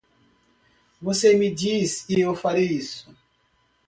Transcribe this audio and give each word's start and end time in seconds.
Você 0.99 1.35
me 1.37 1.53
diz 1.53 2.09
e 2.09 2.19
eu 2.21 2.33
farei 2.35 2.65
isso. 2.65 3.13